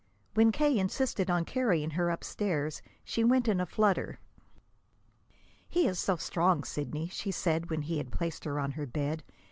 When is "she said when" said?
7.09-7.83